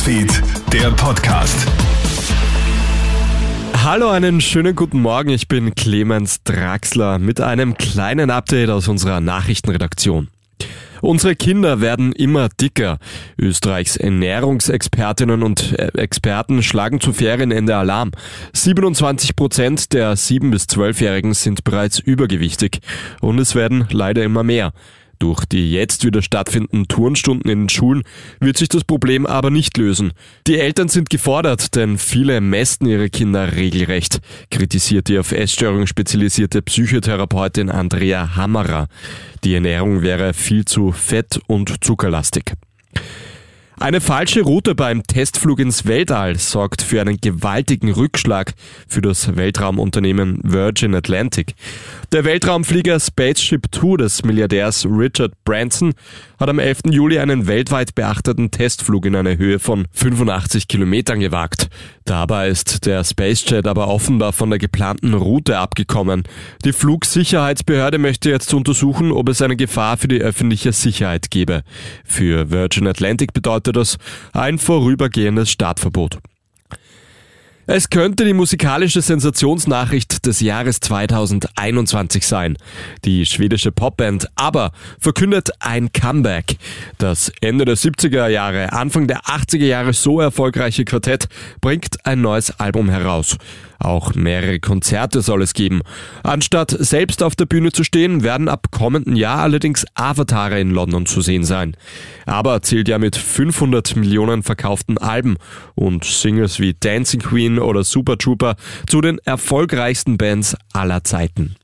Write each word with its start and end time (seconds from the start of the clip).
Newsfeed, 0.00 0.42
der 0.72 0.90
Podcast. 0.92 1.66
Hallo, 3.84 4.08
einen 4.08 4.40
schönen 4.40 4.74
guten 4.74 5.02
Morgen. 5.02 5.28
Ich 5.28 5.46
bin 5.46 5.74
Clemens 5.74 6.42
Draxler 6.42 7.18
mit 7.18 7.42
einem 7.42 7.76
kleinen 7.76 8.30
Update 8.30 8.70
aus 8.70 8.88
unserer 8.88 9.20
Nachrichtenredaktion. 9.20 10.28
Unsere 11.02 11.36
Kinder 11.36 11.82
werden 11.82 12.12
immer 12.12 12.48
dicker. 12.48 12.96
Österreichs 13.38 13.96
Ernährungsexpertinnen 13.96 15.42
und 15.42 15.78
äh, 15.78 15.88
Experten 15.98 16.62
schlagen 16.62 17.00
zu 17.00 17.12
Ferienende 17.12 17.76
Alarm. 17.76 18.12
27 18.54 19.36
Prozent 19.36 19.92
der 19.92 20.14
7- 20.16 20.50
bis 20.50 20.64
12-Jährigen 20.64 21.34
sind 21.34 21.62
bereits 21.62 21.98
übergewichtig 21.98 22.80
und 23.20 23.38
es 23.38 23.54
werden 23.54 23.86
leider 23.90 24.22
immer 24.24 24.44
mehr. 24.44 24.72
Durch 25.20 25.44
die 25.44 25.70
jetzt 25.70 26.06
wieder 26.06 26.22
stattfindenden 26.22 26.88
Turnstunden 26.88 27.50
in 27.50 27.60
den 27.60 27.68
Schulen 27.68 28.04
wird 28.40 28.56
sich 28.56 28.70
das 28.70 28.84
Problem 28.84 29.26
aber 29.26 29.50
nicht 29.50 29.76
lösen. 29.76 30.12
Die 30.46 30.58
Eltern 30.58 30.88
sind 30.88 31.10
gefordert, 31.10 31.76
denn 31.76 31.98
viele 31.98 32.40
mästen 32.40 32.86
ihre 32.86 33.10
Kinder 33.10 33.54
regelrecht, 33.54 34.20
kritisiert 34.50 35.08
die 35.08 35.18
auf 35.18 35.32
Essstörungen 35.32 35.86
spezialisierte 35.86 36.62
Psychotherapeutin 36.62 37.68
Andrea 37.68 38.34
Hammerer. 38.34 38.88
Die 39.44 39.54
Ernährung 39.54 40.00
wäre 40.00 40.32
viel 40.32 40.64
zu 40.64 40.90
fett 40.90 41.38
und 41.46 41.84
zuckerlastig. 41.84 42.54
Eine 43.82 44.02
falsche 44.02 44.42
Route 44.42 44.74
beim 44.74 45.02
Testflug 45.04 45.58
ins 45.58 45.86
Weltall 45.86 46.36
sorgt 46.36 46.82
für 46.82 47.00
einen 47.00 47.16
gewaltigen 47.16 47.90
Rückschlag 47.90 48.52
für 48.86 49.00
das 49.00 49.36
Weltraumunternehmen 49.36 50.38
Virgin 50.42 50.94
Atlantic. 50.94 51.54
Der 52.12 52.24
Weltraumflieger 52.24 53.00
Spaceship 53.00 53.72
Two 53.72 53.96
des 53.96 54.22
Milliardärs 54.22 54.84
Richard 54.84 55.32
Branson 55.44 55.94
hat 56.38 56.50
am 56.50 56.58
11. 56.58 56.80
Juli 56.90 57.20
einen 57.20 57.46
weltweit 57.46 57.94
beachteten 57.94 58.50
Testflug 58.50 59.06
in 59.06 59.16
einer 59.16 59.38
Höhe 59.38 59.58
von 59.58 59.86
85 59.92 60.68
Kilometern 60.68 61.20
gewagt. 61.20 61.70
Dabei 62.04 62.48
ist 62.48 62.84
der 62.84 63.04
Spacejet 63.04 63.66
aber 63.66 63.88
offenbar 63.88 64.32
von 64.32 64.50
der 64.50 64.58
geplanten 64.58 65.14
Route 65.14 65.58
abgekommen. 65.58 66.24
Die 66.64 66.72
Flugsicherheitsbehörde 66.72 67.98
möchte 67.98 68.28
jetzt 68.28 68.52
untersuchen, 68.52 69.12
ob 69.12 69.28
es 69.28 69.40
eine 69.40 69.56
Gefahr 69.56 69.96
für 69.96 70.08
die 70.08 70.20
öffentliche 70.20 70.72
Sicherheit 70.72 71.30
gebe. 71.30 71.62
Für 72.04 72.50
Virgin 72.50 72.86
Atlantic 72.86 73.32
bedeutet 73.32 73.69
bedeutet 73.70 73.76
das 73.76 73.98
ein 74.32 74.58
vorübergehendes 74.58 75.50
Startverbot. 75.50 76.18
Es 77.66 77.88
könnte 77.88 78.24
die 78.24 78.32
musikalische 78.32 79.00
Sensationsnachricht 79.00 80.19
des 80.26 80.40
Jahres 80.40 80.80
2021 80.80 82.26
sein. 82.26 82.56
Die 83.04 83.26
schwedische 83.26 83.72
Popband 83.72 84.28
ABBA 84.36 84.72
verkündet 84.98 85.50
ein 85.60 85.92
Comeback. 85.92 86.56
Das 86.98 87.32
Ende 87.40 87.64
der 87.64 87.76
70er 87.76 88.28
Jahre, 88.28 88.72
Anfang 88.72 89.06
der 89.06 89.22
80er 89.22 89.66
Jahre 89.66 89.92
so 89.92 90.20
erfolgreiche 90.20 90.84
Quartett 90.84 91.28
bringt 91.60 92.04
ein 92.06 92.20
neues 92.20 92.58
Album 92.58 92.88
heraus. 92.88 93.36
Auch 93.80 94.14
mehrere 94.14 94.60
Konzerte 94.60 95.22
soll 95.22 95.42
es 95.42 95.54
geben. 95.54 95.80
Anstatt 96.22 96.70
selbst 96.78 97.22
auf 97.22 97.34
der 97.34 97.46
Bühne 97.46 97.72
zu 97.72 97.82
stehen, 97.82 98.22
werden 98.22 98.48
ab 98.48 98.66
kommenden 98.70 99.16
Jahr 99.16 99.38
allerdings 99.38 99.86
Avatare 99.94 100.60
in 100.60 100.70
London 100.70 101.06
zu 101.06 101.22
sehen 101.22 101.44
sein. 101.44 101.74
Aber 102.26 102.60
zählt 102.60 102.88
ja 102.88 102.98
mit 102.98 103.16
500 103.16 103.96
Millionen 103.96 104.42
verkauften 104.42 104.98
Alben 104.98 105.38
und 105.74 106.04
Singles 106.04 106.60
wie 106.60 106.76
Dancing 106.78 107.20
Queen 107.20 107.58
oder 107.58 107.82
Super 107.82 108.18
Trooper 108.18 108.56
zu 108.86 109.00
den 109.00 109.18
erfolgreichsten 109.24 110.09
Bands 110.18 110.56
aller 110.72 111.04
Zeiten. 111.04 111.56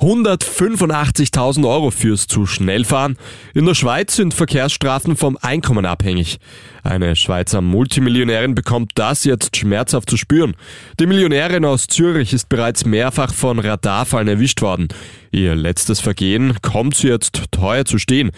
185.000 0.00 1.68
Euro 1.68 1.90
fürs 1.90 2.28
zu 2.28 2.46
schnell 2.46 2.84
fahren. 2.84 3.16
In 3.52 3.66
der 3.66 3.74
Schweiz 3.74 4.14
sind 4.14 4.32
Verkehrsstrafen 4.32 5.16
vom 5.16 5.36
Einkommen 5.42 5.86
abhängig. 5.86 6.38
Eine 6.84 7.16
Schweizer 7.16 7.60
Multimillionärin 7.60 8.54
bekommt 8.54 8.92
das 8.94 9.24
jetzt 9.24 9.56
schmerzhaft 9.56 10.08
zu 10.08 10.16
spüren. 10.16 10.54
Die 11.00 11.06
Millionärin 11.06 11.64
aus 11.64 11.88
Zürich 11.88 12.32
ist 12.32 12.48
bereits 12.48 12.84
mehrfach 12.84 13.34
von 13.34 13.58
Radarfallen 13.58 14.28
erwischt 14.28 14.62
worden. 14.62 14.86
Ihr 15.30 15.54
letztes 15.54 16.00
Vergehen 16.00 16.56
kommt 16.62 16.96
sie 16.96 17.08
jetzt 17.08 17.42
teuer 17.50 17.84
zu 17.84 17.98
stehen. 17.98 18.30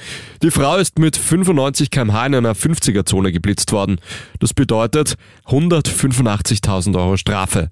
Die 0.43 0.51
Frau 0.51 0.77
ist 0.77 0.99
mit 0.99 1.17
95 1.17 1.91
kmh 1.91 2.27
in 2.27 2.35
einer 2.35 2.55
50er-Zone 2.55 3.33
geblitzt 3.33 3.73
worden. 3.73 4.01
Das 4.39 4.55
bedeutet 4.55 5.17
185.000 5.47 6.97
Euro 6.97 7.17
Strafe. 7.17 7.69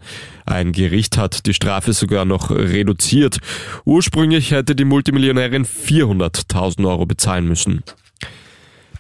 Ein 0.47 0.73
Gericht 0.73 1.19
hat 1.19 1.47
die 1.47 1.55
Strafe 1.55 1.93
sogar 1.93 2.25
noch 2.25 2.51
reduziert. 2.51 3.39
Ursprünglich 3.85 4.51
hätte 4.51 4.75
die 4.75 4.85
Multimillionärin 4.85 5.67
400.000 5.67 6.89
Euro 6.89 7.07
bezahlen 7.07 7.47
müssen. 7.47 7.83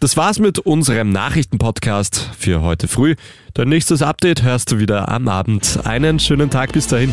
Das 0.00 0.16
war's 0.16 0.38
mit 0.38 0.60
unserem 0.60 1.10
Nachrichtenpodcast 1.10 2.30
für 2.38 2.62
heute 2.62 2.86
früh. 2.86 3.16
Dein 3.54 3.68
nächstes 3.68 4.00
Update 4.00 4.44
hörst 4.44 4.70
du 4.70 4.78
wieder 4.78 5.08
am 5.08 5.26
Abend. 5.26 5.80
Einen 5.84 6.20
schönen 6.20 6.50
Tag 6.50 6.72
bis 6.72 6.86
dahin. 6.86 7.12